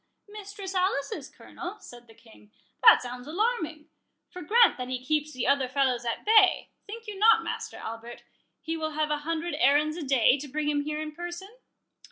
Mistress 0.29 0.73
Alice's 0.73 1.29
Colonel?" 1.29 1.77
said 1.79 2.07
the 2.07 2.15
King—"that 2.15 3.03
sounds 3.03 3.27
alarming;—for 3.27 4.41
grant 4.41 4.75
that 4.79 4.87
he 4.87 4.99
keeps 5.05 5.31
the 5.31 5.45
other 5.45 5.67
fellows 5.69 6.05
at 6.05 6.25
bay, 6.25 6.69
think 6.87 7.05
you 7.05 7.19
not, 7.19 7.43
Master 7.43 7.77
Albert, 7.77 8.23
he 8.63 8.75
will 8.75 8.93
have 8.93 9.11
an 9.11 9.19
hundred 9.19 9.53
errands 9.59 9.97
a 9.97 10.03
day, 10.03 10.39
to 10.39 10.47
bring 10.47 10.67
him 10.67 10.81
here 10.81 10.99
in 10.99 11.11
person?" 11.11 11.49